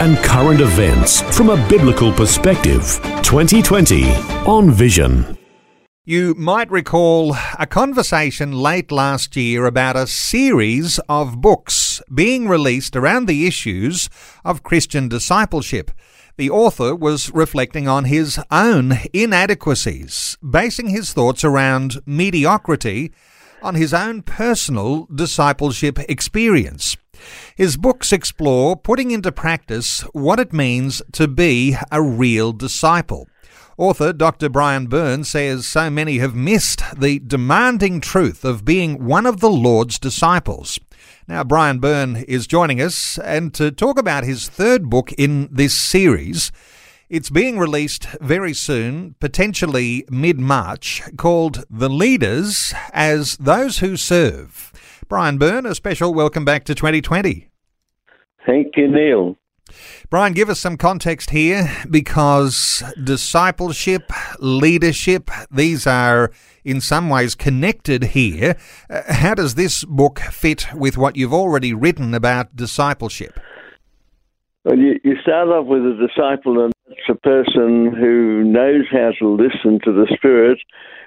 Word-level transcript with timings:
and 0.00 0.16
current 0.18 0.60
events 0.60 1.22
from 1.36 1.50
a 1.50 1.68
biblical 1.68 2.12
perspective. 2.12 3.00
2020 3.22 4.10
on 4.46 4.70
Vision. 4.70 5.38
You 6.06 6.34
might 6.34 6.70
recall 6.70 7.34
a 7.58 7.66
conversation 7.66 8.52
late 8.52 8.92
last 8.92 9.36
year 9.36 9.64
about 9.64 9.96
a 9.96 10.06
series 10.06 10.98
of 11.08 11.40
books 11.40 12.02
being 12.14 12.46
released 12.46 12.94
around 12.94 13.26
the 13.26 13.46
issues 13.46 14.10
of 14.44 14.62
Christian 14.62 15.08
discipleship. 15.08 15.90
The 16.36 16.50
author 16.50 16.94
was 16.94 17.30
reflecting 17.32 17.88
on 17.88 18.04
his 18.04 18.38
own 18.50 18.98
inadequacies, 19.12 20.36
basing 20.42 20.88
his 20.88 21.12
thoughts 21.12 21.44
around 21.44 22.00
mediocrity 22.04 23.12
on 23.62 23.76
his 23.76 23.94
own 23.94 24.20
personal 24.20 25.06
discipleship 25.06 25.98
experience. 26.00 26.98
His 27.56 27.76
books 27.76 28.12
explore 28.12 28.76
putting 28.76 29.12
into 29.12 29.30
practice 29.30 30.00
what 30.12 30.40
it 30.40 30.52
means 30.52 31.00
to 31.12 31.28
be 31.28 31.76
a 31.92 32.02
real 32.02 32.52
disciple. 32.52 33.28
Author 33.76 34.12
Dr. 34.12 34.48
Brian 34.48 34.88
Byrne 34.88 35.22
says 35.22 35.64
so 35.64 35.88
many 35.88 36.18
have 36.18 36.34
missed 36.34 36.82
the 36.98 37.20
demanding 37.20 38.00
truth 38.00 38.44
of 38.44 38.64
being 38.64 39.04
one 39.04 39.24
of 39.24 39.38
the 39.38 39.50
Lord's 39.50 40.00
disciples. 40.00 40.80
Now, 41.28 41.44
Brian 41.44 41.78
Byrne 41.78 42.16
is 42.16 42.48
joining 42.48 42.80
us 42.80 43.18
and 43.18 43.54
to 43.54 43.70
talk 43.70 44.00
about 44.00 44.24
his 44.24 44.48
third 44.48 44.90
book 44.90 45.12
in 45.12 45.48
this 45.52 45.74
series. 45.74 46.50
It's 47.08 47.30
being 47.30 47.58
released 47.58 48.06
very 48.20 48.52
soon, 48.52 49.14
potentially 49.20 50.04
mid 50.10 50.40
March, 50.40 51.02
called 51.16 51.64
The 51.70 51.90
Leaders 51.90 52.74
as 52.92 53.36
Those 53.36 53.78
Who 53.78 53.96
Serve. 53.96 54.72
Brian 55.08 55.38
Byrne, 55.38 55.66
a 55.66 55.74
special 55.74 56.14
welcome 56.14 56.44
back 56.44 56.64
to 56.64 56.74
2020. 56.74 57.48
Thank 58.46 58.76
you, 58.76 58.88
Neil. 58.88 59.36
Brian, 60.10 60.32
give 60.32 60.50
us 60.50 60.60
some 60.60 60.76
context 60.76 61.30
here 61.30 61.70
because 61.90 62.82
discipleship, 63.02 64.10
leadership, 64.38 65.30
these 65.50 65.86
are 65.86 66.30
in 66.64 66.80
some 66.80 67.08
ways 67.08 67.34
connected 67.34 68.04
here. 68.04 68.56
Uh, 68.90 69.02
how 69.08 69.34
does 69.34 69.54
this 69.54 69.84
book 69.84 70.20
fit 70.20 70.66
with 70.74 70.96
what 70.96 71.16
you've 71.16 71.32
already 71.32 71.72
written 71.72 72.14
about 72.14 72.54
discipleship? 72.54 73.40
Well, 74.64 74.78
you, 74.78 75.00
you 75.02 75.16
start 75.22 75.48
off 75.48 75.66
with 75.66 75.82
a 75.82 76.06
disciple, 76.06 76.70
a 77.08 77.14
person 77.14 77.92
who 77.94 78.44
knows 78.44 78.84
how 78.90 79.12
to 79.18 79.28
listen 79.28 79.80
to 79.84 79.92
the 79.92 80.06
Spirit 80.14 80.58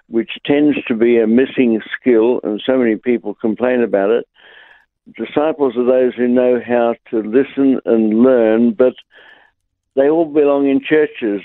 which 0.09 0.31
tends 0.45 0.77
to 0.87 0.95
be 0.95 1.19
a 1.19 1.27
missing 1.27 1.81
skill, 1.99 2.39
and 2.43 2.61
so 2.65 2.77
many 2.77 2.95
people 2.95 3.33
complain 3.35 3.81
about 3.83 4.09
it. 4.09 4.25
Disciples 5.17 5.75
are 5.77 5.85
those 5.85 6.15
who 6.15 6.27
know 6.27 6.59
how 6.65 6.95
to 7.09 7.17
listen 7.17 7.79
and 7.85 8.21
learn, 8.21 8.71
but 8.71 8.93
they 9.95 10.09
all 10.09 10.25
belong 10.25 10.69
in 10.69 10.81
churches, 10.81 11.41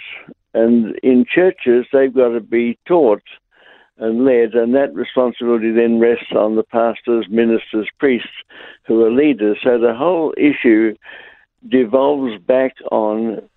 and 0.55 0.97
in 1.03 1.25
churches 1.33 1.87
they've 1.93 2.15
got 2.15 2.29
to 2.29 2.41
be 2.41 2.79
taught 2.87 3.23
and 3.98 4.25
led, 4.25 4.55
and 4.55 4.75
that 4.75 4.95
responsibility 4.95 5.70
then 5.70 6.01
rests 6.01 6.33
on 6.37 6.57
the 6.57 6.65
pastors, 6.65 7.27
ministers, 7.31 7.89
priests 7.98 8.29
who 8.86 9.05
are 9.05 9.11
leaders. 9.11 9.58
So 9.63 9.79
the 9.79 9.95
whole 9.95 10.35
issue 10.36 10.97
devolves 11.69 12.41
back 12.42 12.75
on 12.91 13.48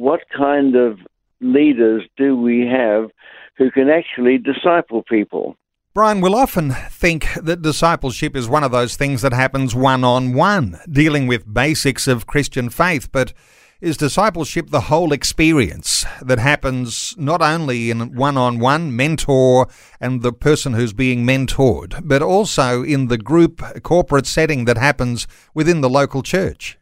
what 0.00 0.20
kind 0.34 0.76
of 0.76 0.98
leaders 1.42 2.02
do 2.16 2.34
we 2.34 2.66
have 2.66 3.10
who 3.58 3.70
can 3.70 3.90
actually 3.90 4.38
disciple 4.38 5.02
people. 5.02 5.56
Brian, 5.92 6.22
we'll 6.22 6.34
often 6.34 6.70
think 6.70 7.26
that 7.34 7.60
discipleship 7.60 8.34
is 8.34 8.48
one 8.48 8.64
of 8.64 8.72
those 8.72 8.96
things 8.96 9.20
that 9.20 9.34
happens 9.34 9.74
one 9.74 10.02
on 10.02 10.32
one, 10.32 10.78
dealing 10.90 11.26
with 11.26 11.52
basics 11.52 12.08
of 12.08 12.26
Christian 12.26 12.70
faith, 12.70 13.12
but 13.12 13.34
is 13.82 13.98
discipleship 13.98 14.70
the 14.70 14.82
whole 14.82 15.12
experience 15.12 16.06
that 16.22 16.38
happens 16.38 17.14
not 17.18 17.42
only 17.42 17.90
in 17.90 18.14
one 18.14 18.38
on 18.38 18.58
one 18.58 18.96
mentor 18.96 19.68
and 20.00 20.22
the 20.22 20.32
person 20.32 20.72
who's 20.72 20.94
being 20.94 21.26
mentored, 21.26 22.00
but 22.04 22.22
also 22.22 22.82
in 22.82 23.08
the 23.08 23.18
group 23.18 23.62
corporate 23.82 24.26
setting 24.26 24.64
that 24.64 24.78
happens 24.78 25.26
within 25.54 25.82
the 25.82 25.90
local 25.90 26.22
church? 26.22 26.78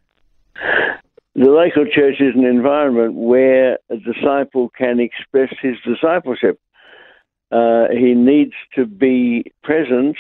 The 1.39 1.45
local 1.45 1.85
church 1.85 2.17
is 2.19 2.35
an 2.35 2.45
environment 2.45 3.15
where 3.15 3.79
a 3.91 3.97
disciple 3.99 4.71
can 4.77 4.99
express 4.99 5.55
his 5.63 5.77
discipleship. 5.87 6.59
Uh, 7.53 7.85
he 7.93 8.13
needs 8.15 8.55
to 8.75 8.87
be 8.87 9.45
present 9.63 10.17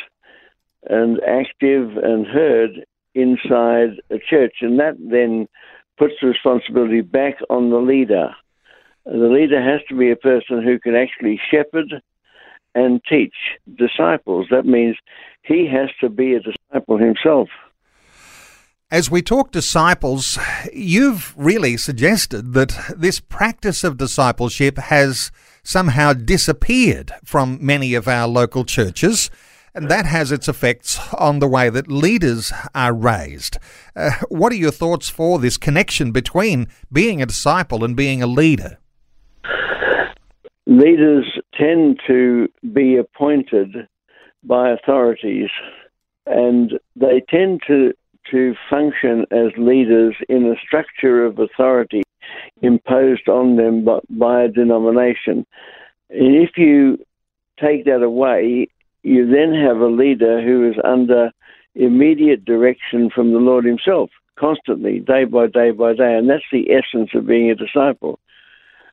and 0.89 1.21
active 1.27 1.97
and 1.97 2.25
heard 2.25 2.85
inside 3.17 4.01
a 4.11 4.21
church, 4.31 4.59
and 4.61 4.79
that 4.79 4.95
then 5.01 5.49
puts 5.99 6.15
the 6.23 6.29
responsibility 6.29 7.01
back 7.01 7.39
on 7.51 7.71
the 7.71 7.79
leader. 7.79 8.33
The 9.05 9.29
leader 9.29 9.61
has 9.61 9.81
to 9.89 9.99
be 9.99 10.13
a 10.13 10.17
person 10.17 10.63
who 10.63 10.79
can 10.79 10.95
actually 10.95 11.41
shepherd 11.51 12.01
and 12.77 13.01
teach 13.11 13.35
disciples. 13.77 14.47
That 14.53 14.67
means 14.67 14.97
he 15.43 15.67
has 15.67 15.89
to 16.01 16.11
be 16.11 16.35
a 16.35 16.41
disciple 16.41 16.97
himself. 16.97 17.49
As 18.91 19.11
we 19.11 19.21
talk 19.21 19.51
disciples, 19.51 20.39
you've 20.73 21.35
really 21.37 21.77
suggested 21.77 22.55
that 22.55 22.95
this 22.97 23.21
practice 23.21 23.85
of 23.85 23.99
discipleship 23.99 24.79
has 24.79 25.31
somehow 25.63 26.15
disappeared 26.15 27.13
from 27.23 27.59
many 27.61 27.93
of 27.93 28.09
our 28.09 28.27
local 28.27 28.65
churches. 28.65 29.31
And 29.75 29.91
that 29.91 30.07
has 30.07 30.33
its 30.33 30.49
effects 30.49 30.99
on 31.13 31.39
the 31.39 31.47
way 31.47 31.69
that 31.69 31.89
leaders 31.89 32.51
are 32.75 32.95
raised. 32.95 33.59
Uh, 33.95 34.13
what 34.31 34.53
are 34.53 34.57
your 34.57 34.71
thoughts 34.71 35.11
for 35.11 35.39
this 35.39 35.59
connection 35.59 36.11
between 36.11 36.67
being 36.91 37.21
a 37.21 37.27
disciple 37.27 37.85
and 37.85 37.95
being 37.95 38.23
a 38.23 38.27
leader? 38.27 38.79
Leaders 40.67 41.27
tend 41.53 42.01
to 42.07 42.49
be 42.73 42.97
appointed 42.97 43.87
by 44.45 44.71
authorities, 44.71 45.51
and 46.25 46.73
they 46.97 47.23
tend 47.29 47.61
to, 47.67 47.93
to 48.31 48.55
function 48.69 49.27
as 49.31 49.53
leaders 49.57 50.15
in 50.29 50.47
a 50.47 50.61
structure 50.65 51.25
of 51.25 51.39
authority 51.39 52.03
imposed 52.63 53.29
on 53.29 53.57
them 53.57 53.85
by, 53.85 53.99
by 54.11 54.43
a 54.43 54.49
denomination. 54.49 55.47
And 56.11 56.37
if 56.37 56.57
you 56.57 56.99
take 57.61 57.85
that 57.85 58.03
away, 58.03 58.69
you 59.03 59.27
then 59.27 59.55
have 59.55 59.79
a 59.79 59.87
leader 59.87 60.43
who 60.43 60.69
is 60.69 60.77
under 60.85 61.31
immediate 61.75 62.45
direction 62.45 63.11
from 63.15 63.33
the 63.33 63.39
Lord 63.39 63.65
Himself, 63.65 64.11
constantly, 64.37 65.01
day 65.01 65.25
by 65.25 65.47
day 65.47 65.71
by 65.71 65.95
day. 65.95 66.15
And 66.15 66.29
that's 66.29 66.43
the 66.53 66.71
essence 66.71 67.11
of 67.15 67.27
being 67.27 67.51
a 67.51 67.55
disciple. 67.55 68.19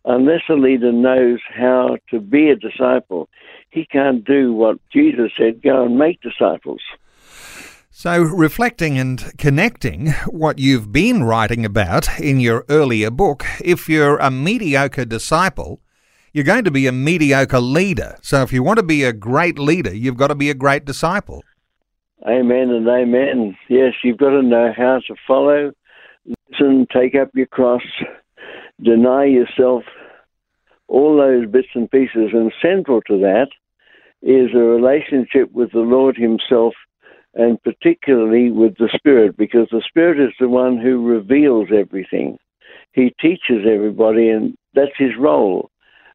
Unless 0.05 0.41
a 0.49 0.53
leader 0.53 0.91
knows 0.91 1.39
how 1.49 1.97
to 2.11 2.19
be 2.19 2.49
a 2.49 2.55
disciple, 2.55 3.27
he 3.71 3.85
can't 3.85 4.23
do 4.23 4.53
what 4.53 4.77
Jesus 4.93 5.31
said 5.35 5.63
go 5.63 5.85
and 5.85 5.97
make 5.97 6.21
disciples. 6.21 6.81
So, 7.97 8.21
reflecting 8.21 8.97
and 8.99 9.23
connecting 9.37 10.11
what 10.27 10.59
you've 10.59 10.91
been 10.91 11.23
writing 11.23 11.63
about 11.63 12.19
in 12.19 12.41
your 12.41 12.65
earlier 12.67 13.09
book, 13.09 13.45
if 13.63 13.87
you're 13.87 14.17
a 14.17 14.29
mediocre 14.29 15.05
disciple, 15.05 15.79
you're 16.33 16.43
going 16.43 16.65
to 16.65 16.71
be 16.71 16.87
a 16.87 16.91
mediocre 16.91 17.61
leader. 17.61 18.17
So, 18.21 18.41
if 18.41 18.51
you 18.51 18.63
want 18.63 18.79
to 18.79 18.83
be 18.83 19.05
a 19.05 19.13
great 19.13 19.57
leader, 19.57 19.95
you've 19.95 20.17
got 20.17 20.27
to 20.27 20.35
be 20.35 20.49
a 20.49 20.53
great 20.53 20.83
disciple. 20.83 21.41
Amen 22.27 22.69
and 22.69 22.85
amen. 22.85 23.57
Yes, 23.69 23.93
you've 24.03 24.17
got 24.17 24.31
to 24.31 24.43
know 24.43 24.73
how 24.75 24.99
to 25.07 25.15
follow, 25.25 25.71
listen, 26.51 26.87
take 26.93 27.15
up 27.15 27.29
your 27.33 27.47
cross, 27.47 27.81
deny 28.83 29.23
yourself, 29.23 29.83
all 30.89 31.15
those 31.15 31.49
bits 31.49 31.69
and 31.73 31.89
pieces. 31.89 32.31
And 32.33 32.51
central 32.61 32.99
to 33.03 33.17
that 33.19 33.47
is 34.21 34.49
a 34.53 34.59
relationship 34.59 35.53
with 35.53 35.71
the 35.71 35.79
Lord 35.79 36.17
Himself 36.17 36.73
and 37.35 37.61
particularly 37.63 38.49
with 38.49 38.77
the 38.77 38.89
Spirit, 38.95 39.37
because 39.37 39.67
the 39.71 39.83
Spirit 39.87 40.19
is 40.19 40.33
the 40.39 40.49
one 40.49 40.77
who 40.77 41.05
reveals 41.05 41.67
everything. 41.77 42.37
He 42.93 43.13
teaches 43.21 43.65
everybody, 43.69 44.29
and 44.29 44.55
that's 44.73 44.97
his 44.97 45.11
role. 45.19 45.69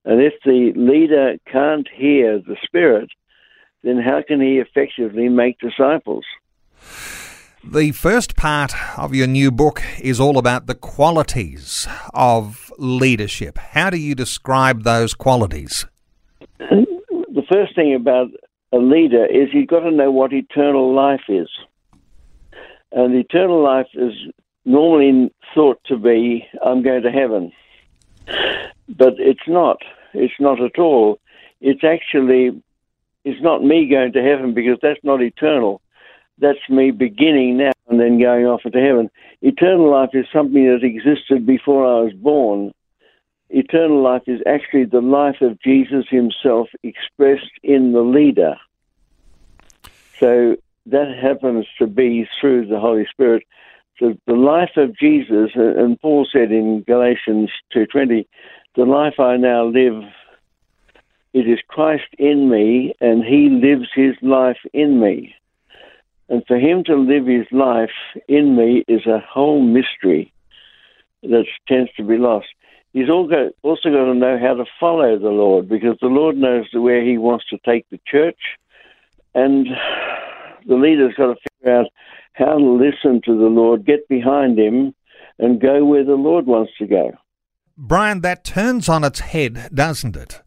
And 0.04 0.22
if 0.22 0.32
the 0.44 0.72
leader 0.74 1.36
can't 1.50 1.86
hear 1.94 2.38
the 2.38 2.56
Spirit, 2.64 3.10
then 3.82 3.98
how 3.98 4.22
can 4.26 4.40
he 4.40 4.58
effectively 4.58 5.28
make 5.28 5.58
disciples? 5.58 6.24
The 7.62 7.92
first 7.92 8.36
part 8.36 8.72
of 8.98 9.14
your 9.14 9.26
new 9.26 9.50
book 9.50 9.82
is 10.00 10.18
all 10.18 10.38
about 10.38 10.66
the 10.66 10.74
qualities 10.74 11.86
of 12.14 12.72
leadership. 12.78 13.58
How 13.58 13.90
do 13.90 13.98
you 13.98 14.14
describe 14.14 14.84
those 14.84 15.12
qualities? 15.12 15.84
The 16.58 17.42
first 17.52 17.74
thing 17.74 17.94
about 17.94 18.28
a 18.72 18.78
leader 18.78 19.26
is 19.26 19.48
you've 19.52 19.68
got 19.68 19.80
to 19.80 19.90
know 19.90 20.10
what 20.10 20.32
eternal 20.32 20.94
life 20.94 21.24
is. 21.28 21.48
And 22.92 23.14
eternal 23.14 23.62
life 23.62 23.88
is 23.94 24.12
normally 24.64 25.32
thought 25.54 25.80
to 25.86 25.96
be, 25.96 26.46
I'm 26.64 26.82
going 26.82 27.02
to 27.02 27.10
heaven. 27.10 27.52
But 28.88 29.14
it's 29.18 29.46
not. 29.46 29.78
It's 30.12 30.34
not 30.40 30.60
at 30.60 30.78
all. 30.78 31.18
It's 31.60 31.84
actually, 31.84 32.62
it's 33.24 33.42
not 33.42 33.62
me 33.62 33.88
going 33.88 34.12
to 34.12 34.22
heaven 34.22 34.54
because 34.54 34.78
that's 34.82 35.02
not 35.02 35.22
eternal. 35.22 35.80
That's 36.38 36.68
me 36.68 36.90
beginning 36.90 37.58
now 37.58 37.72
and 37.88 38.00
then 38.00 38.18
going 38.18 38.46
off 38.46 38.62
into 38.64 38.80
heaven. 38.80 39.10
Eternal 39.42 39.90
life 39.90 40.10
is 40.14 40.26
something 40.32 40.64
that 40.64 40.84
existed 40.84 41.46
before 41.46 41.86
I 41.86 42.02
was 42.02 42.12
born. 42.14 42.72
Eternal 43.50 44.02
life 44.02 44.22
is 44.26 44.40
actually 44.46 44.84
the 44.84 45.00
life 45.00 45.40
of 45.40 45.60
Jesus 45.60 46.06
himself 46.08 46.68
expressed 46.82 47.50
in 47.62 47.92
the 47.92 48.02
leader. 48.02 48.56
So 50.18 50.56
that 50.86 51.18
happens 51.20 51.66
to 51.78 51.86
be 51.86 52.28
through 52.40 52.66
the 52.66 52.78
Holy 52.78 53.06
Spirit. 53.10 53.42
So 53.98 54.14
the 54.26 54.34
life 54.34 54.76
of 54.76 54.96
Jesus, 54.96 55.50
and 55.54 56.00
Paul 56.00 56.26
said 56.32 56.52
in 56.52 56.84
Galatians 56.86 57.50
2.20, 57.74 58.26
the 58.76 58.84
life 58.84 59.18
I 59.18 59.36
now 59.36 59.64
live, 59.64 60.04
it 61.32 61.48
is 61.48 61.58
Christ 61.68 62.08
in 62.18 62.48
me, 62.48 62.94
and 63.00 63.24
he 63.24 63.48
lives 63.48 63.88
his 63.94 64.14
life 64.22 64.58
in 64.72 65.00
me. 65.00 65.34
And 66.28 66.44
for 66.46 66.56
him 66.56 66.84
to 66.84 66.94
live 66.94 67.26
his 67.26 67.46
life 67.50 67.90
in 68.28 68.56
me 68.56 68.84
is 68.86 69.06
a 69.06 69.18
whole 69.18 69.60
mystery 69.60 70.32
that 71.22 71.46
tends 71.66 71.90
to 71.96 72.04
be 72.04 72.16
lost. 72.16 72.46
He's 72.92 73.08
also 73.08 73.50
got 73.62 73.82
to 73.82 74.14
know 74.14 74.38
how 74.38 74.54
to 74.54 74.64
follow 74.78 75.18
the 75.18 75.28
Lord 75.28 75.68
because 75.68 75.96
the 76.00 76.08
Lord 76.08 76.36
knows 76.36 76.66
where 76.72 77.04
he 77.04 77.18
wants 77.18 77.44
to 77.50 77.58
take 77.64 77.88
the 77.90 78.00
church. 78.06 78.38
And 79.34 79.68
the 80.66 80.74
leader's 80.74 81.14
got 81.14 81.34
to 81.34 81.36
figure 81.58 81.78
out 81.78 81.86
how 82.32 82.58
to 82.58 82.70
listen 82.72 83.20
to 83.24 83.38
the 83.38 83.46
Lord, 83.46 83.86
get 83.86 84.08
behind 84.08 84.58
him, 84.58 84.94
and 85.38 85.60
go 85.60 85.84
where 85.84 86.04
the 86.04 86.14
Lord 86.14 86.46
wants 86.46 86.72
to 86.78 86.86
go. 86.86 87.12
Brian, 87.76 88.20
that 88.22 88.44
turns 88.44 88.88
on 88.88 89.04
its 89.04 89.20
head, 89.20 89.70
doesn't 89.72 90.16
it? 90.16 90.42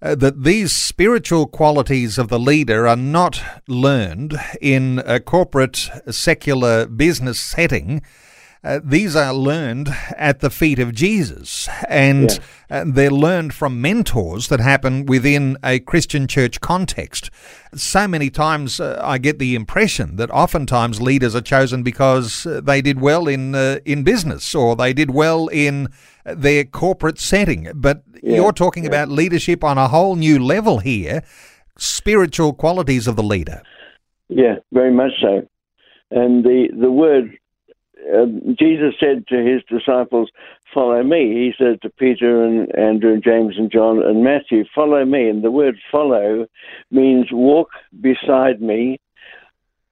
Uh, 0.00 0.14
that 0.14 0.44
these 0.44 0.72
spiritual 0.72 1.46
qualities 1.46 2.18
of 2.18 2.28
the 2.28 2.38
leader 2.38 2.86
are 2.86 2.96
not 2.96 3.42
learned 3.66 4.38
in 4.60 5.02
a 5.04 5.18
corporate 5.18 5.88
secular 6.08 6.86
business 6.86 7.40
setting. 7.40 8.00
Uh, 8.64 8.80
these 8.82 9.14
are 9.14 9.32
learned 9.32 9.88
at 10.16 10.40
the 10.40 10.50
feet 10.50 10.80
of 10.80 10.92
Jesus, 10.92 11.68
and 11.88 12.40
yeah. 12.68 12.80
uh, 12.80 12.84
they're 12.86 13.10
learned 13.10 13.54
from 13.54 13.80
mentors 13.80 14.48
that 14.48 14.58
happen 14.58 15.06
within 15.06 15.56
a 15.62 15.78
Christian 15.78 16.26
church 16.26 16.60
context. 16.60 17.30
So 17.74 18.08
many 18.08 18.30
times 18.30 18.80
uh, 18.80 19.00
I 19.02 19.18
get 19.18 19.38
the 19.38 19.54
impression 19.54 20.16
that 20.16 20.30
oftentimes 20.30 21.00
leaders 21.00 21.36
are 21.36 21.40
chosen 21.40 21.84
because 21.84 22.46
uh, 22.46 22.60
they 22.60 22.82
did 22.82 23.00
well 23.00 23.28
in 23.28 23.54
uh, 23.54 23.78
in 23.84 24.02
business 24.02 24.54
or 24.54 24.74
they 24.74 24.92
did 24.92 25.12
well 25.12 25.46
in 25.48 25.88
their 26.24 26.64
corporate 26.64 27.20
setting. 27.20 27.70
But 27.74 28.02
you're 28.22 28.52
talking 28.52 28.86
about 28.86 29.08
leadership 29.08 29.62
on 29.62 29.78
a 29.78 29.86
whole 29.86 30.16
new 30.16 30.38
level 30.38 30.78
here, 30.78 31.22
spiritual 31.78 32.54
qualities 32.54 33.06
of 33.06 33.14
the 33.14 33.22
leader. 33.22 33.62
Yeah, 34.28 34.56
very 34.72 34.92
much 34.92 35.12
so. 35.20 35.48
And 36.10 36.44
the 36.44 36.68
the 36.78 36.90
word 36.90 37.38
uh, 38.14 38.26
Jesus 38.58 38.94
said 38.98 39.26
to 39.28 39.36
his 39.36 39.62
disciples, 39.68 40.30
Follow 40.72 41.02
me. 41.02 41.32
He 41.32 41.52
said 41.58 41.80
to 41.82 41.90
Peter 41.90 42.44
and 42.44 42.74
Andrew 42.76 43.14
and 43.14 43.22
James 43.22 43.54
and 43.56 43.70
John 43.70 44.02
and 44.02 44.22
Matthew, 44.22 44.64
Follow 44.74 45.04
me. 45.04 45.28
And 45.28 45.42
the 45.42 45.50
word 45.50 45.76
follow 45.90 46.46
means 46.90 47.26
walk 47.32 47.70
beside 48.00 48.60
me, 48.60 49.00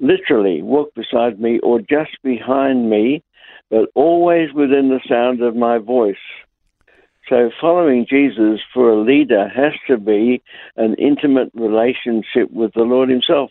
literally, 0.00 0.62
walk 0.62 0.94
beside 0.94 1.41
me 1.41 1.58
or 1.62 1.81
just 1.81 2.23
behind 2.23 2.91
me, 2.91 3.23
but 3.70 3.91
always 3.94 4.53
within 4.53 4.91
the 4.91 5.00
sound 5.08 5.43
of 5.43 5.56
my 5.56 5.79
voice. 5.79 6.17
So, 7.29 7.50
following 7.61 8.06
Jesus 8.08 8.61
for 8.73 8.91
a 8.91 9.00
leader 9.03 9.49
has 9.49 9.73
to 9.88 9.99
be 9.99 10.43
an 10.76 10.94
intimate 10.94 11.50
relationship 11.55 12.53
with 12.53 12.73
the 12.75 12.82
Lord 12.82 13.08
Himself. 13.08 13.50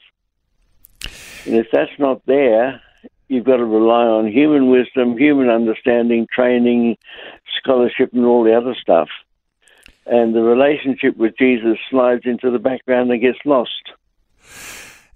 And 1.46 1.56
if 1.56 1.68
that's 1.74 1.92
not 2.00 2.26
there, 2.26 2.82
you've 3.28 3.46
got 3.46 3.58
to 3.58 3.66
rely 3.66 4.06
on 4.06 4.28
human 4.28 4.70
wisdom, 4.70 5.18
human 5.18 5.50
understanding, 5.50 6.28
training, 6.32 6.98
scholarship, 7.60 8.12
and 8.14 8.26
all 8.26 8.44
the 8.44 8.56
other 8.56 8.76
stuff. 8.80 9.10
And 10.06 10.36
the 10.36 10.42
relationship 10.42 11.18
with 11.18 11.38
Jesus 11.38 11.78
slides 11.90 12.24
into 12.26 12.52
the 12.52 12.60
background 12.60 13.12
and 13.12 13.22
gets 13.22 13.40
lost. 13.44 13.72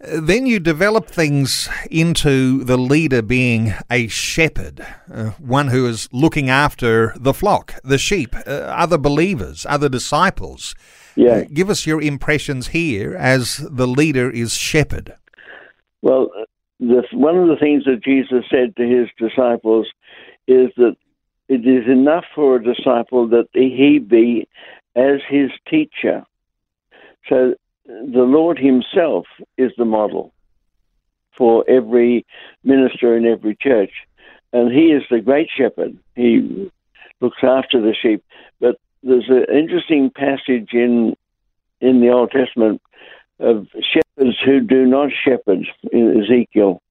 Then 0.01 0.45
you 0.45 0.59
develop 0.59 1.07
things 1.07 1.69
into 1.91 2.63
the 2.63 2.77
leader 2.77 3.21
being 3.21 3.73
a 3.91 4.07
shepherd, 4.07 4.85
uh, 5.13 5.31
one 5.39 5.67
who 5.67 5.85
is 5.85 6.07
looking 6.13 6.49
after 6.49 7.13
the 7.17 7.33
flock, 7.33 7.73
the 7.83 7.97
sheep, 7.97 8.33
uh, 8.47 8.49
other 8.49 8.97
believers, 8.97 9.65
other 9.69 9.89
disciples. 9.89 10.73
Yeah. 11.15 11.31
Uh, 11.31 11.43
give 11.51 11.69
us 11.69 11.85
your 11.85 12.01
impressions 12.01 12.69
here 12.69 13.13
as 13.13 13.57
the 13.57 13.85
leader 13.87 14.31
is 14.31 14.53
shepherd. 14.53 15.17
Well, 16.01 16.29
one 16.79 17.37
of 17.37 17.47
the 17.47 17.57
things 17.59 17.83
that 17.85 18.03
Jesus 18.03 18.45
said 18.49 18.75
to 18.77 18.83
his 18.83 19.09
disciples 19.17 19.87
is 20.47 20.69
that 20.77 20.95
it 21.47 21.67
is 21.67 21.87
enough 21.87 22.25
for 22.33 22.55
a 22.55 22.63
disciple 22.63 23.27
that 23.29 23.47
he 23.53 23.99
be 23.99 24.47
as 24.95 25.19
his 25.27 25.51
teacher. 25.67 26.23
So 27.27 27.55
the 27.85 28.23
Lord 28.23 28.57
himself 28.57 29.25
is 29.57 29.71
the 29.77 29.85
model 29.85 30.33
for 31.35 31.65
every 31.69 32.25
minister 32.63 33.15
in 33.15 33.25
every 33.25 33.57
church. 33.59 33.91
And 34.53 34.71
he 34.71 34.87
is 34.87 35.03
the 35.09 35.21
great 35.21 35.49
shepherd. 35.55 35.97
He 36.15 36.71
looks 37.21 37.37
after 37.43 37.81
the 37.81 37.93
sheep. 37.99 38.23
But 38.59 38.79
there's 39.03 39.29
an 39.29 39.45
interesting 39.51 40.11
passage 40.11 40.69
in 40.73 41.15
in 41.81 42.01
the 42.01 42.09
Old 42.09 42.31
Testament 42.31 42.81
of 43.39 43.67
shepherds 43.73 44.08
who 44.45 44.59
do 44.61 44.85
not 44.85 45.09
shepherd 45.23 45.65
Ezekiel. 45.93 46.81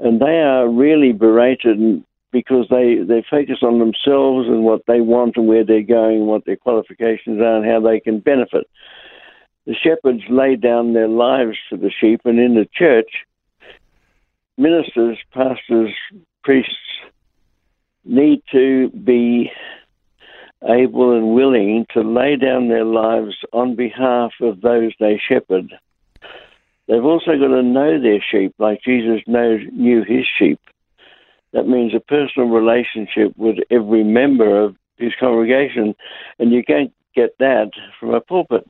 And 0.00 0.20
they 0.20 0.40
are 0.40 0.68
really 0.68 1.12
berated 1.12 2.04
because 2.32 2.66
they, 2.68 2.98
they 3.06 3.24
focus 3.30 3.58
on 3.62 3.78
themselves 3.78 4.48
and 4.48 4.64
what 4.64 4.82
they 4.86 5.00
want 5.00 5.36
and 5.36 5.48
where 5.48 5.64
they're 5.64 5.82
going 5.82 6.18
and 6.18 6.26
what 6.26 6.44
their 6.44 6.56
qualifications 6.56 7.40
are 7.40 7.56
and 7.56 7.66
how 7.66 7.80
they 7.80 8.00
can 8.00 8.20
benefit. 8.20 8.66
The 9.66 9.74
shepherds 9.74 10.22
lay 10.28 10.56
down 10.56 10.92
their 10.92 11.08
lives 11.08 11.56
for 11.68 11.76
the 11.76 11.90
sheep, 11.90 12.20
and 12.24 12.38
in 12.38 12.54
the 12.54 12.68
church, 12.72 13.10
ministers, 14.56 15.18
pastors, 15.32 15.92
priests 16.44 16.76
need 18.04 18.42
to 18.52 18.90
be 18.90 19.50
able 20.62 21.16
and 21.16 21.34
willing 21.34 21.86
to 21.94 22.02
lay 22.02 22.36
down 22.36 22.68
their 22.68 22.84
lives 22.84 23.34
on 23.52 23.74
behalf 23.74 24.32
of 24.40 24.60
those 24.60 24.92
they 25.00 25.20
shepherd. 25.28 25.72
They've 26.88 27.04
also 27.04 27.32
got 27.32 27.48
to 27.48 27.62
know 27.62 28.00
their 28.00 28.22
sheep, 28.30 28.54
like 28.58 28.80
Jesus 28.82 29.20
knows, 29.26 29.60
knew 29.72 30.04
his 30.04 30.24
sheep. 30.38 30.60
That 31.52 31.66
means 31.66 31.94
a 31.94 32.00
personal 32.00 32.48
relationship 32.48 33.36
with 33.36 33.56
every 33.70 34.04
member 34.04 34.64
of 34.64 34.76
his 34.96 35.12
congregation, 35.18 35.94
and 36.38 36.52
you 36.52 36.62
can't 36.64 36.92
get 37.14 37.36
that 37.38 37.70
from 37.98 38.14
a 38.14 38.20
pulpit. 38.20 38.68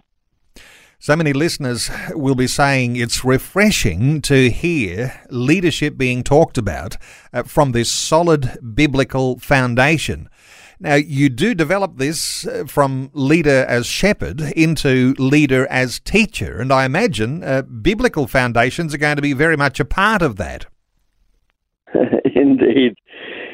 So 0.99 1.15
many 1.15 1.35
listeners 1.35 1.91
will 2.15 2.35
be 2.35 2.47
saying 2.47 2.97
it's 2.97 3.23
refreshing 3.23 4.23
to 4.23 4.51
hear 4.51 5.21
leadership 5.29 5.99
being 5.99 6.23
talked 6.23 6.57
about 6.57 6.97
uh, 7.35 7.43
from 7.43 7.73
this 7.73 7.93
solid 7.93 8.59
biblical 8.75 9.39
foundation. 9.39 10.31
Now, 10.79 10.95
you 10.95 11.29
do 11.31 11.55
develop 11.55 11.97
this 11.97 12.47
uh, 12.47 12.65
from 12.67 13.11
leader 13.15 13.65
as 13.67 13.87
shepherd 13.87 14.41
into 14.41 15.15
leader 15.19 15.67
as 15.69 16.01
teacher, 16.01 16.61
and 16.61 16.71
I 16.73 16.85
imagine 16.85 17.43
uh, 17.43 17.63
biblical 17.63 18.27
foundations 18.27 18.93
are 18.95 18.99
going 18.99 19.17
to 19.17 19.23
be 19.23 19.33
very 19.33 19.57
much 19.57 19.81
a 19.81 19.87
part 19.87 20.21
of 20.21 20.37
that. 20.37 20.67
indeed, 22.35 22.95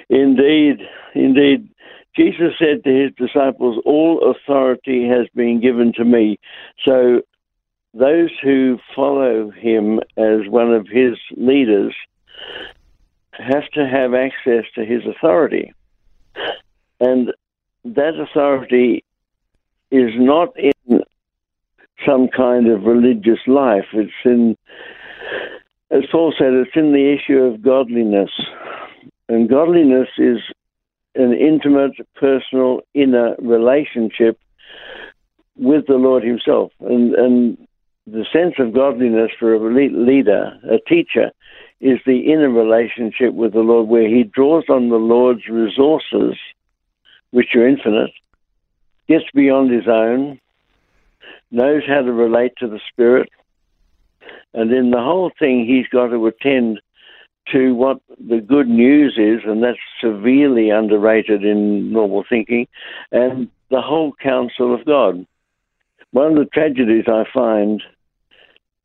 indeed, 0.09 0.81
indeed. 1.15 1.69
Jesus 2.17 2.53
said 2.59 2.85
to 2.85 2.91
his 2.91 3.13
disciples, 3.17 3.81
All 3.87 4.35
authority 4.35 5.09
has 5.09 5.27
been 5.35 5.61
given 5.61 5.93
to 5.95 6.05
me. 6.05 6.39
So 6.85 7.23
those 7.95 8.31
who 8.43 8.79
follow 8.95 9.51
him 9.51 10.01
as 10.17 10.49
one 10.49 10.73
of 10.73 10.87
his 10.89 11.17
leaders 11.37 11.95
have 13.33 13.69
to 13.75 13.87
have 13.87 14.13
access 14.13 14.65
to 14.75 14.85
his 14.85 15.03
authority. 15.07 15.73
And 17.03 17.33
that 17.85 18.15
authority 18.15 19.05
is 19.91 20.11
not 20.15 20.51
in 20.57 21.01
some 22.07 22.29
kind 22.29 22.69
of 22.71 22.85
religious 22.85 23.41
life. 23.47 23.87
It's 23.93 24.13
in 24.25 24.57
as 25.91 26.05
Paul 26.11 26.33
said, 26.39 26.55
it's 26.55 26.75
in 26.75 26.93
the 26.93 27.13
issue 27.13 27.39
of 27.39 27.61
godliness. 27.61 28.31
And 29.29 29.49
godliness 29.49 30.09
is 30.17 30.39
an 31.15 31.35
intimate, 31.35 31.93
personal, 32.15 32.81
inner 32.95 33.35
relationship 33.39 34.39
with 35.57 35.87
the 35.87 35.97
Lord 35.97 36.25
Himself. 36.25 36.73
And, 36.81 37.15
and 37.15 37.69
the 38.07 38.25
sense 38.33 38.55
of 38.59 38.75
godliness 38.75 39.33
for 39.39 39.55
a 39.55 39.59
leader, 39.59 40.59
a 40.71 40.79
teacher, 40.89 41.31
is 41.83 41.99
the 42.07 42.33
inner 42.33 42.49
relationship 42.49 43.35
with 43.35 43.53
the 43.53 43.61
Lord 43.61 43.89
where 43.89 44.09
he 44.09 44.23
draws 44.23 44.65
on 44.69 44.89
the 44.89 44.97
Lord's 44.97 45.49
resources, 45.49 46.39
which 47.33 47.55
are 47.55 47.67
infinite, 47.67 48.13
gets 49.09 49.25
beyond 49.35 49.71
his 49.71 49.89
own, 49.89 50.41
knows 51.51 51.83
how 51.87 52.01
to 52.01 52.13
relate 52.13 52.53
to 52.59 52.69
the 52.69 52.81
Spirit, 52.91 53.29
and 54.55 54.73
in 54.73 54.91
the 54.91 55.01
whole 55.01 55.31
thing, 55.39 55.67
he's 55.67 55.89
got 55.89 56.09
to 56.09 56.27
attend 56.27 56.81
to 57.51 57.75
what 57.75 57.99
the 58.19 58.41
good 58.41 58.69
news 58.69 59.15
is, 59.19 59.41
and 59.45 59.63
that's 59.63 59.79
severely 60.01 60.71
underrated 60.71 61.45
in 61.45 61.93
normal 61.93 62.25
thinking, 62.29 62.69
and 63.11 63.49
the 63.71 63.81
whole 63.81 64.13
counsel 64.23 64.75
of 64.75 64.85
God. 64.85 65.27
One 66.13 66.33
of 66.33 66.39
the 66.39 66.51
tragedies 66.53 67.05
I 67.09 67.25
find 67.33 67.83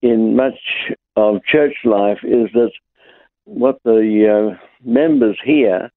in 0.01 0.35
much 0.35 0.59
of 1.15 1.43
church 1.43 1.75
life 1.83 2.19
is 2.23 2.49
that 2.53 2.71
what 3.43 3.79
the 3.83 4.55
uh, 4.55 4.57
members 4.83 5.37
hear 5.43 5.91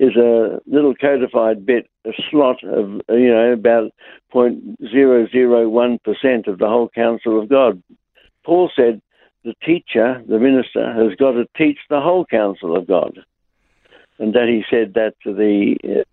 is 0.00 0.16
a 0.16 0.58
little 0.66 0.94
codified 0.94 1.64
bit, 1.66 1.86
a 2.06 2.12
slot 2.30 2.64
of, 2.64 3.02
you 3.10 3.28
know, 3.28 3.52
about 3.52 3.92
0.001% 4.32 6.48
of 6.48 6.58
the 6.58 6.66
whole 6.66 6.88
counsel 6.88 7.38
of 7.38 7.50
God. 7.50 7.82
Paul 8.42 8.70
said 8.74 9.02
the 9.44 9.52
teacher, 9.62 10.22
the 10.26 10.38
minister, 10.38 10.90
has 10.94 11.14
got 11.16 11.32
to 11.32 11.46
teach 11.54 11.80
the 11.90 12.00
whole 12.00 12.24
counsel 12.24 12.78
of 12.78 12.86
God. 12.86 13.18
And 14.18 14.32
that 14.32 14.48
he 14.48 14.64
said 14.70 14.94
that 14.94 15.16
to 15.22 15.34
the, 15.34 15.76
uh, 15.84 16.04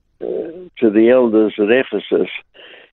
to 0.79 0.89
the 0.89 1.10
elders 1.10 1.53
at 1.58 1.72
Ephesus. 1.72 2.29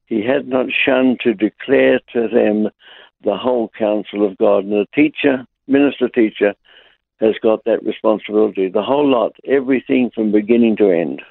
He 0.06 0.22
had 0.24 0.46
not 0.46 0.66
shunned 0.70 1.18
to 1.24 1.34
declare 1.34 1.98
to 2.12 2.28
them 2.28 2.70
the 3.24 3.36
whole 3.36 3.68
counsel 3.76 4.24
of 4.24 4.38
God. 4.38 4.62
And 4.62 4.72
the 4.72 4.86
teacher, 4.94 5.44
minister 5.66 6.08
teacher, 6.08 6.54
has 7.20 7.34
got 7.42 7.64
that 7.64 7.82
responsibility. 7.84 8.68
The 8.68 8.82
whole 8.82 9.08
lot, 9.08 9.32
everything 9.46 10.10
from 10.14 10.32
beginning 10.32 10.76
to 10.76 10.90
end. 10.90 11.22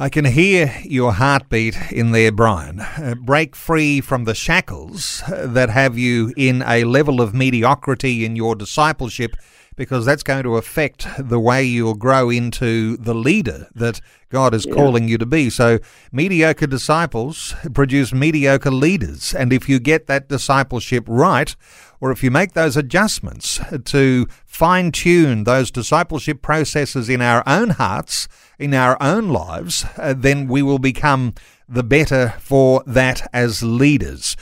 I 0.00 0.08
can 0.08 0.26
hear 0.26 0.72
your 0.84 1.12
heartbeat 1.12 1.76
in 1.90 2.12
there, 2.12 2.30
Brian. 2.30 2.78
Uh, 2.78 3.16
break 3.20 3.56
free 3.56 4.00
from 4.00 4.24
the 4.24 4.34
shackles 4.34 5.24
that 5.28 5.70
have 5.70 5.98
you 5.98 6.32
in 6.36 6.62
a 6.62 6.84
level 6.84 7.20
of 7.20 7.34
mediocrity 7.34 8.24
in 8.24 8.36
your 8.36 8.54
discipleship 8.54 9.34
because 9.78 10.04
that's 10.04 10.24
going 10.24 10.42
to 10.42 10.56
affect 10.56 11.06
the 11.18 11.38
way 11.38 11.62
you'll 11.62 11.94
grow 11.94 12.28
into 12.28 12.96
the 12.96 13.14
leader 13.14 13.68
that 13.76 14.00
God 14.28 14.52
is 14.52 14.66
yeah. 14.66 14.74
calling 14.74 15.06
you 15.06 15.16
to 15.18 15.24
be. 15.24 15.48
So, 15.48 15.78
mediocre 16.10 16.66
disciples 16.66 17.54
produce 17.72 18.12
mediocre 18.12 18.72
leaders. 18.72 19.32
And 19.32 19.52
if 19.52 19.68
you 19.68 19.78
get 19.78 20.08
that 20.08 20.28
discipleship 20.28 21.04
right, 21.06 21.54
or 22.00 22.10
if 22.10 22.24
you 22.24 22.30
make 22.32 22.54
those 22.54 22.76
adjustments 22.76 23.60
to 23.84 24.26
fine 24.44 24.90
tune 24.90 25.44
those 25.44 25.70
discipleship 25.70 26.42
processes 26.42 27.08
in 27.08 27.22
our 27.22 27.44
own 27.46 27.70
hearts, 27.70 28.26
in 28.58 28.74
our 28.74 29.00
own 29.00 29.28
lives, 29.28 29.86
uh, 29.96 30.12
then 30.12 30.48
we 30.48 30.60
will 30.60 30.80
become 30.80 31.34
the 31.68 31.84
better 31.84 32.34
for 32.40 32.82
that 32.84 33.30
as 33.32 33.62
leaders. 33.62 34.36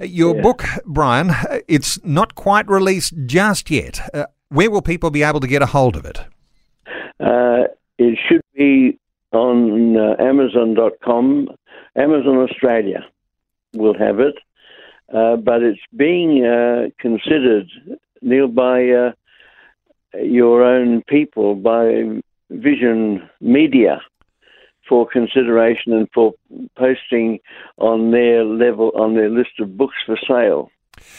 Your 0.00 0.34
yeah. 0.34 0.42
book, 0.42 0.64
Brian, 0.84 1.30
it's 1.68 2.02
not 2.02 2.34
quite 2.34 2.66
released 2.68 3.14
just 3.26 3.70
yet. 3.70 4.00
Uh, 4.12 4.24
where 4.50 4.70
will 4.70 4.82
people 4.82 5.10
be 5.10 5.22
able 5.22 5.40
to 5.40 5.46
get 5.46 5.62
a 5.62 5.66
hold 5.66 5.96
of 5.96 6.04
it? 6.04 6.18
Uh, 7.18 7.64
it 7.98 8.18
should 8.28 8.42
be 8.54 8.98
on 9.32 9.96
uh, 9.96 10.16
Amazon.com. 10.18 11.48
Amazon 11.96 12.36
Australia 12.38 13.04
will 13.74 13.96
have 13.96 14.20
it, 14.20 14.36
uh, 15.14 15.36
but 15.36 15.62
it's 15.62 15.80
being 15.96 16.44
uh, 16.44 16.88
considered, 16.98 17.68
Neil, 18.22 18.48
by 18.48 18.88
uh, 18.88 19.12
your 20.20 20.62
own 20.64 21.02
people, 21.08 21.54
by 21.54 22.20
Vision 22.50 23.28
Media 23.40 24.00
for 24.88 25.06
consideration 25.06 25.92
and 25.92 26.08
for 26.12 26.32
posting 26.76 27.38
on 27.78 28.10
their 28.10 28.44
level 28.44 28.90
on 28.96 29.14
their 29.14 29.30
list 29.30 29.60
of 29.60 29.76
books 29.76 29.94
for 30.04 30.18
sale. 30.28 30.70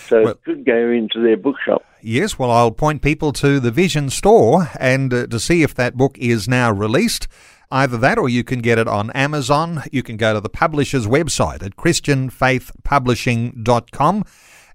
So 0.07 0.23
well, 0.23 0.31
it 0.31 0.43
could 0.43 0.65
go 0.65 0.89
into 0.89 1.21
their 1.21 1.37
bookshop. 1.37 1.85
Yes, 2.01 2.39
well, 2.39 2.51
I'll 2.51 2.71
point 2.71 3.01
people 3.01 3.31
to 3.33 3.59
the 3.59 3.71
Vision 3.71 4.09
store 4.09 4.69
and 4.79 5.13
uh, 5.13 5.27
to 5.27 5.39
see 5.39 5.63
if 5.63 5.73
that 5.75 5.95
book 5.95 6.17
is 6.17 6.47
now 6.47 6.71
released. 6.71 7.27
Either 7.69 7.97
that 7.97 8.17
or 8.17 8.27
you 8.27 8.43
can 8.43 8.59
get 8.59 8.77
it 8.77 8.87
on 8.87 9.11
Amazon. 9.11 9.83
You 9.91 10.03
can 10.03 10.17
go 10.17 10.33
to 10.33 10.41
the 10.41 10.49
publisher's 10.49 11.07
website 11.07 11.63
at 11.63 11.77
christianfaithpublishing.com 11.77 14.25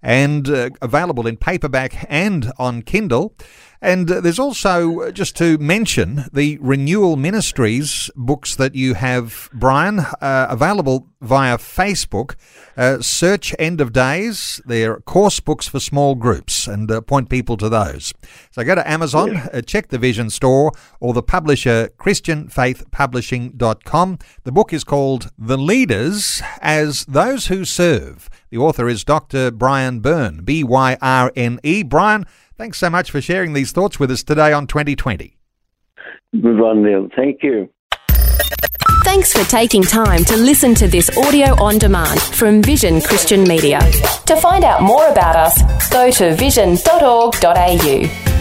and 0.06 0.48
uh, 0.48 0.70
available 0.80 1.26
in 1.26 1.36
paperback 1.36 2.06
and 2.08 2.50
on 2.60 2.82
Kindle. 2.82 3.34
And 3.82 4.10
uh, 4.10 4.20
there's 4.20 4.38
also, 4.38 5.00
uh, 5.00 5.10
just 5.10 5.36
to 5.38 5.58
mention, 5.58 6.26
the 6.32 6.58
Renewal 6.60 7.16
Ministries 7.16 8.08
books 8.14 8.54
that 8.54 8.76
you 8.76 8.94
have, 8.94 9.50
Brian, 9.52 9.98
uh, 9.98 10.46
available 10.48 11.08
via 11.20 11.58
Facebook. 11.58 12.36
Uh, 12.76 13.00
search 13.00 13.52
End 13.58 13.80
of 13.80 13.92
Days. 13.92 14.60
They're 14.64 15.00
course 15.00 15.40
books 15.40 15.66
for 15.66 15.80
small 15.80 16.14
groups 16.14 16.68
and 16.68 16.88
uh, 16.90 17.00
point 17.00 17.28
people 17.28 17.56
to 17.56 17.68
those. 17.68 18.14
So 18.52 18.62
go 18.62 18.76
to 18.76 18.88
Amazon, 18.88 19.32
yeah. 19.34 19.60
check 19.62 19.88
the 19.88 19.98
Vision 19.98 20.30
Store 20.30 20.70
or 21.00 21.14
the 21.14 21.22
publisher 21.22 21.90
ChristianFaithPublishing.com. 21.98 24.18
The 24.44 24.52
book 24.52 24.72
is 24.72 24.84
called 24.84 25.32
The 25.36 25.58
Leaders 25.58 26.40
as 26.60 27.04
Those 27.06 27.48
Who 27.48 27.64
Serve. 27.64 28.30
The 28.50 28.58
author 28.58 28.88
is 28.88 29.04
Dr. 29.04 29.50
Brian 29.50 30.00
Byrne, 30.00 30.42
B 30.44 30.62
Y 30.62 30.96
R 31.00 31.32
N 31.36 31.58
E. 31.62 31.82
Brian, 31.82 32.26
Thanks 32.56 32.78
so 32.78 32.88
much 32.88 33.10
for 33.10 33.20
sharing 33.20 33.52
these 33.52 33.72
thoughts 33.72 34.00
with 34.00 34.10
us 34.10 34.22
today 34.22 34.52
on 34.52 34.66
2020. 34.66 35.36
Good 36.32 36.58
one, 36.58 36.82
Neil. 36.82 37.08
Thank 37.14 37.42
you. 37.42 37.68
Thanks 39.04 39.32
for 39.32 39.48
taking 39.48 39.82
time 39.82 40.24
to 40.24 40.36
listen 40.36 40.74
to 40.76 40.88
this 40.88 41.14
audio 41.18 41.54
on 41.62 41.78
demand 41.78 42.20
from 42.20 42.62
Vision 42.62 43.02
Christian 43.02 43.44
Media. 43.44 43.78
To 44.26 44.36
find 44.36 44.64
out 44.64 44.82
more 44.82 45.06
about 45.08 45.36
us, 45.36 45.90
go 45.90 46.10
to 46.10 46.34
vision.org.au. 46.34 48.35